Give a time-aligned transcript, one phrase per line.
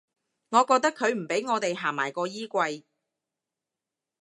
[0.49, 2.85] 我覺得佢唔畀我地行埋個衣櫃